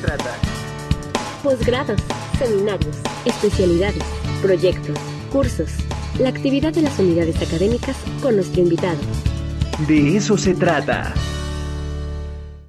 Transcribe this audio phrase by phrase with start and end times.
[0.00, 0.34] trata.
[1.42, 2.00] Posgrados,
[2.38, 4.02] seminarios, especialidades,
[4.42, 4.98] proyectos,
[5.30, 5.70] cursos,
[6.18, 8.98] la actividad de las unidades académicas con nuestro invitado.
[9.86, 11.14] De eso se trata.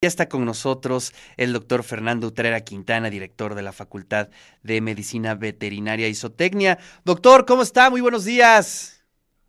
[0.00, 4.28] Ya está con nosotros el doctor Fernando Utrera Quintana, director de la Facultad
[4.62, 6.78] de Medicina Veterinaria y Zootecnia.
[7.04, 7.90] Doctor, ¿cómo está?
[7.90, 9.04] Muy buenos días.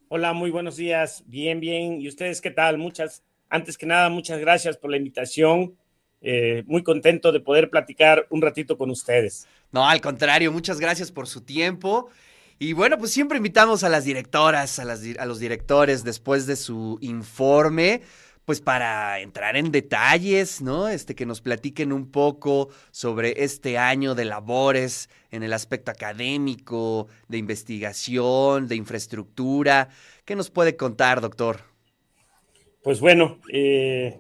[0.08, 1.24] Hola, muy buenos días.
[1.28, 2.02] Bien, bien.
[2.02, 2.80] ¿Y ustedes qué tal?
[2.80, 5.76] Muchas, antes que nada, muchas gracias por la invitación.
[6.22, 9.48] Eh, muy contento de poder platicar un ratito con ustedes.
[9.72, 12.10] No, al contrario, muchas gracias por su tiempo.
[12.58, 16.58] Y bueno, pues siempre invitamos a las directoras, a, las, a los directores después de
[16.58, 18.02] su informe
[18.50, 20.88] pues para entrar en detalles, ¿no?
[20.88, 27.10] Este, que nos platiquen un poco sobre este año de labores en el aspecto académico,
[27.28, 29.90] de investigación, de infraestructura.
[30.26, 31.60] ¿Qué nos puede contar, doctor?
[32.82, 34.20] Pues bueno, eh,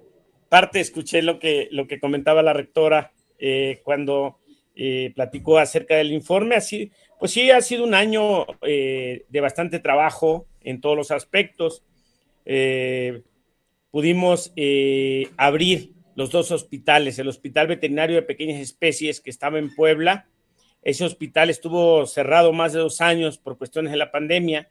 [0.49, 4.39] parte escuché lo que, lo que comentaba la rectora eh, cuando
[4.75, 6.55] eh, platicó acerca del informe.
[6.55, 11.83] Así, pues sí, ha sido un año de bastante trabajo en todos los aspectos
[13.91, 19.73] pudimos eh, abrir los dos hospitales, el Hospital Veterinario de Pequeñas Especies que estaba en
[19.73, 20.27] Puebla.
[20.81, 24.69] Ese hospital estuvo cerrado más de dos años por cuestiones de la pandemia.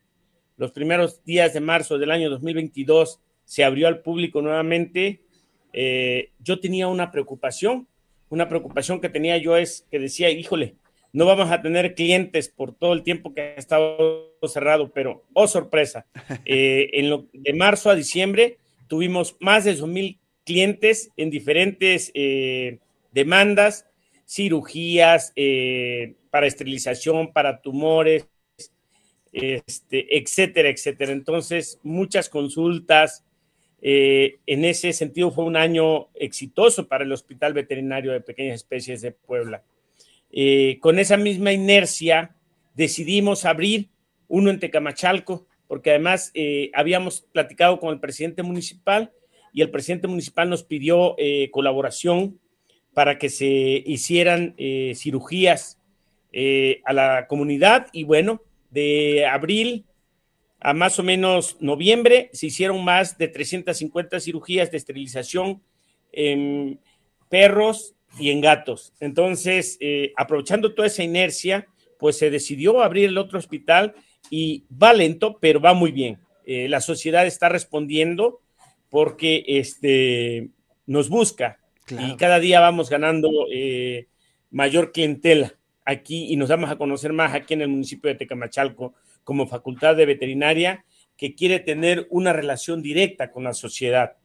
[0.56, 5.22] Los primeros días de marzo del año 2022 se abrió al público nuevamente.
[5.80, 7.86] Eh, yo tenía una preocupación,
[8.30, 10.74] una preocupación que tenía yo es que decía, híjole,
[11.12, 15.46] no vamos a tener clientes por todo el tiempo que ha estado cerrado, pero, oh
[15.46, 16.04] sorpresa,
[16.44, 22.78] eh, en lo, de marzo a diciembre tuvimos más de mil clientes en diferentes eh,
[23.12, 23.86] demandas,
[24.26, 28.26] cirugías eh, para esterilización, para tumores,
[29.32, 31.12] este, etcétera, etcétera.
[31.12, 33.24] Entonces, muchas consultas.
[33.80, 39.02] Eh, en ese sentido, fue un año exitoso para el Hospital Veterinario de Pequeñas Especies
[39.02, 39.62] de Puebla.
[40.80, 42.34] con esa misma inercia,
[42.74, 43.88] decidimos abrir
[44.28, 49.12] uno en Tecamachalco, porque además eh, habíamos platicado con el presidente municipal
[49.52, 52.38] y el presidente municipal nos pidió eh, colaboración
[52.94, 53.46] para que se
[53.86, 55.76] hicieran eh, cirugías
[56.84, 59.86] a la comunidad y bueno, de abril
[60.60, 65.62] a más o menos noviembre se hicieron más de 350 cirugías de esterilización
[66.12, 66.80] en
[67.28, 68.92] perros y en gatos.
[69.00, 69.78] Entonces,
[70.16, 71.66] aprovechando toda esa inercia,
[71.98, 73.94] pues se decidió abrir el otro hospital
[74.30, 76.18] y va lento, pero va muy bien.
[76.44, 78.40] Eh, la sociedad está respondiendo
[78.88, 80.48] porque este,
[80.86, 81.58] nos busca
[81.90, 84.06] y cada día vamos ganando eh,
[84.50, 85.54] mayor clientela
[85.84, 88.94] aquí y nos vamos a conocer más aquí en el municipio de Tecamachalco
[89.28, 90.86] como facultad de veterinaria
[91.18, 94.16] que quiere tener una relación directa con la sociedad.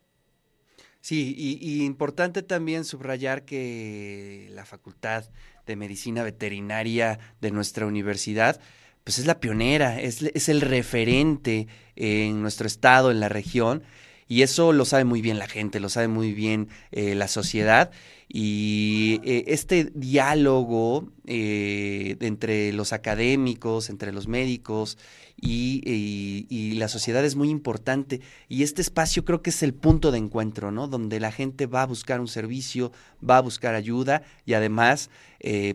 [1.02, 5.26] Sí, y, importante también subrayar que la facultad
[5.66, 8.62] de medicina veterinaria de nuestra universidad
[9.04, 13.84] pues es la pionera, es, es el referente en nuestro estado, en la región,
[14.28, 17.92] y eso lo sabe muy bien la gente, lo sabe muy bien eh, la sociedad.
[18.30, 24.98] Y eh, este diálogo eh, entre los académicos, entre los médicos
[25.40, 28.22] y, la sociedad es muy importante.
[28.50, 30.88] Y este espacio creo que es el punto de encuentro, ¿no?
[30.88, 32.92] Donde la gente va a buscar un servicio,
[33.28, 35.10] va a buscar ayuda y además,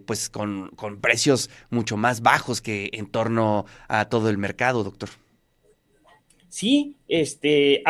[0.07, 5.11] pues con, con precios mucho más bajos que en torno a todo el mercado, doctor.
[6.49, 7.83] Sí, este,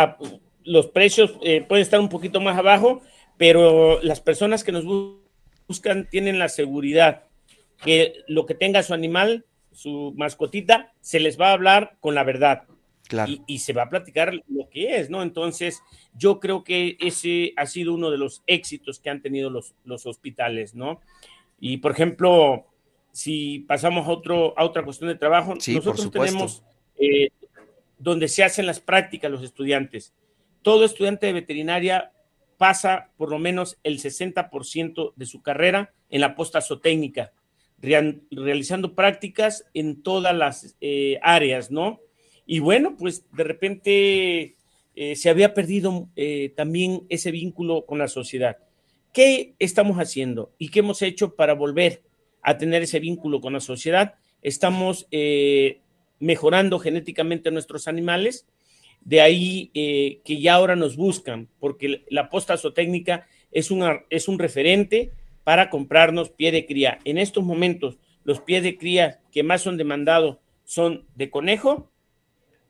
[0.68, 3.00] los precios eh, pueden estar un poquito más abajo,
[3.36, 4.84] pero las personas que nos
[5.66, 7.24] buscan tienen la seguridad
[7.82, 12.24] que lo que tenga su animal, su mascotita, se les va a hablar con la
[12.24, 12.64] verdad.
[13.06, 13.32] Claro.
[13.46, 15.22] Y, se va a platicar lo que es, ¿no?
[15.22, 15.82] Entonces,
[16.14, 20.04] yo creo que ese ha sido uno de los éxitos que han tenido los, los
[20.04, 21.00] hospitales, ¿no?
[21.58, 22.66] Y, por ejemplo,
[23.10, 26.62] si pasamos a, otro, a otra cuestión de trabajo, nosotros tenemos
[26.98, 27.30] eh,
[27.98, 30.12] donde se hacen las prácticas los estudiantes
[30.62, 32.12] todo estudiante de veterinaria
[32.58, 37.32] pasa por lo menos el 60% de su carrera en la posta zootécnica,
[37.80, 42.00] realizando prácticas en todas las eh, áreas, ¿no?
[42.44, 44.56] Y bueno, pues de repente
[44.96, 48.58] eh, se había perdido eh, también ese vínculo con la sociedad.
[49.12, 52.02] ¿Qué estamos haciendo y qué hemos hecho para volver
[52.42, 54.14] a tener ese vínculo con la sociedad?
[54.42, 55.06] Estamos
[56.20, 58.46] mejorando genéticamente nuestros animales,
[59.08, 64.28] de ahí eh, que ya ahora nos buscan, porque la posta zootécnica es, una, es
[64.28, 65.12] un referente
[65.44, 66.98] para comprarnos pie de cría.
[67.06, 71.90] En estos momentos, los pies de cría que más son demandados son de conejo,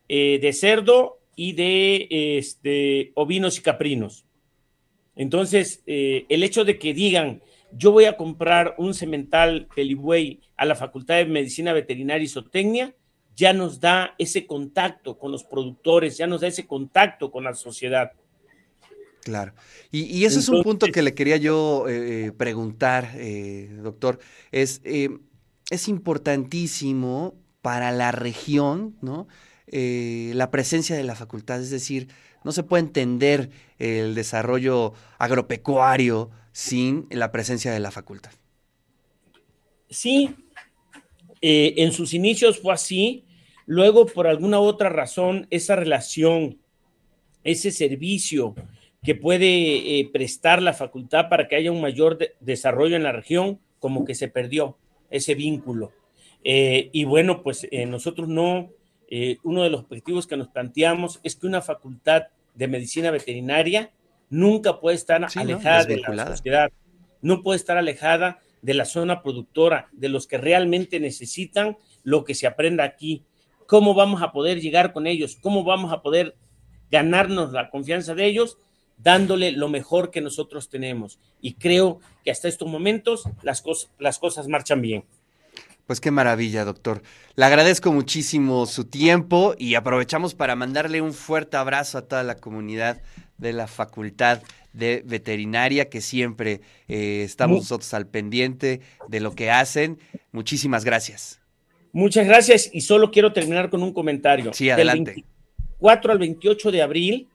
[0.09, 2.07] eh, de cerdo y de
[2.39, 4.25] este, ovinos y caprinos.
[5.17, 7.43] Entonces, eh, el hecho de que digan
[7.73, 12.95] yo voy a comprar un cemental Pelibuey a la Facultad de Medicina Veterinaria y Zootecnia,
[13.39, 17.55] ya nos da ese contacto con los productores, ya nos da ese contacto con la
[17.55, 18.11] sociedad.
[19.23, 19.53] Claro.
[19.93, 24.19] Y, ese es un punto que le quería yo eh, preguntar, eh, doctor.
[24.51, 25.11] Es, eh,
[25.71, 29.29] es importantísimo para la región, ¿no?
[29.71, 32.09] la presencia de la facultad, es decir,
[32.43, 38.33] no se puede entender el desarrollo agropecuario sin la presencia de la facultad.
[39.91, 40.35] Sí,
[41.43, 43.28] en sus inicios fue así,
[43.69, 46.59] luego por alguna otra razón esa relación,
[47.45, 48.55] ese servicio,
[49.05, 53.61] que puede eh, prestar la facultad para que haya un mayor desarrollo en la región,
[53.79, 54.79] como que se perdió
[55.11, 55.93] ese vínculo.
[56.43, 58.71] Eh, y bueno, pues eh, nosotros no,
[59.45, 62.25] uno de los objetivos que nos planteamos es que una facultad
[62.55, 63.93] de medicina veterinaria
[64.31, 66.71] nunca puede estar alejada de la sociedad,
[67.21, 72.35] no puede estar alejada de la zona productora, de los que realmente necesitan lo que
[72.35, 73.25] se aprenda aquí.
[73.69, 75.39] ¿Cómo vamos a poder llegar con ellos?
[75.41, 76.35] ¿Cómo vamos a poder
[76.91, 78.59] ganarnos la confianza de ellos?
[78.99, 81.19] dándole lo mejor que nosotros tenemos.
[81.41, 85.05] Y creo que hasta estos momentos las, cosas, las cosas marchan bien.
[85.87, 87.03] Pues qué maravilla, doctor.
[87.35, 92.37] Le agradezco muchísimo su tiempo y aprovechamos para mandarle un fuerte abrazo a toda la
[92.37, 93.01] comunidad
[93.39, 94.43] de la Facultad
[94.75, 99.99] de Veterinaria, que siempre eh, estamos nosotros al pendiente de lo que hacen.
[100.31, 101.38] Muchísimas gracias.
[101.93, 104.53] Muchas gracias y solo quiero terminar con un comentario.
[104.53, 105.13] Sí, adelante.
[105.13, 105.25] Del
[105.57, 107.29] 24 al 28 de abril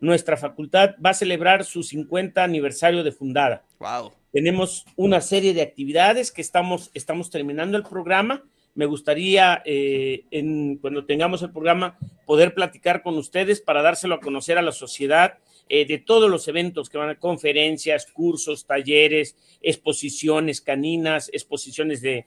[0.00, 3.64] nuestra facultad va a celebrar su 50 aniversario de fundada.
[3.78, 4.12] Wow.
[4.32, 8.42] Tenemos una serie de actividades que estamos, estamos terminando el programa.
[8.74, 14.20] Me gustaría, eh, en, cuando tengamos el programa, poder platicar con ustedes para dárselo a
[14.20, 15.38] conocer a la sociedad
[15.72, 22.26] eh, de todos los eventos que van a conferencias, cursos, talleres, exposiciones caninas, exposiciones de,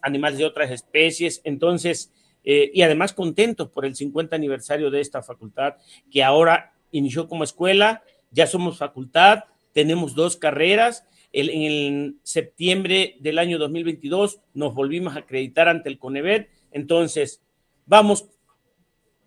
[0.00, 1.42] animales de otras especies.
[1.44, 2.10] Entonces,
[2.42, 5.74] eh, y además contentos por el 50 aniversario de esta facultad,
[6.10, 9.44] que ahora inició como escuela, ya somos facultad,
[9.74, 11.04] tenemos dos carreras.
[11.32, 16.48] en el septiembre del año 2022 nos volvimos a acreditar ante el CONEVET.
[16.72, 17.42] Entonces,
[17.84, 18.24] vamos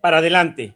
[0.02, 0.74] para adelante.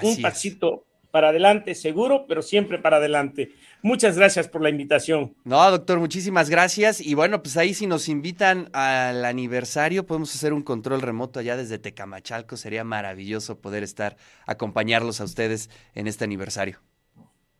[0.00, 3.52] Un pasito para adelante, seguro, pero siempre para adelante.
[3.82, 5.36] Muchas gracias por la invitación.
[5.44, 7.00] No, doctor, muchísimas gracias.
[7.00, 11.56] Y bueno, pues ahí si nos invitan al aniversario, podemos hacer un control remoto allá
[11.56, 12.56] desde Tecamachalco.
[12.56, 16.80] Sería maravilloso poder estar, acompañarlos a ustedes en este aniversario.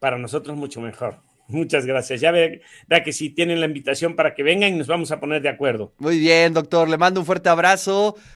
[0.01, 1.21] Para nosotros mucho mejor.
[1.47, 2.21] Muchas gracias.
[2.21, 2.59] Ya vea,
[3.05, 5.93] que si tienen la invitación para que vengan y nos vamos a poner de acuerdo.
[5.99, 6.89] Muy bien, doctor.
[6.89, 8.17] Le mando un fuerte abrazo.